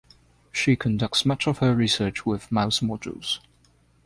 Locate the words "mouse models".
2.51-3.39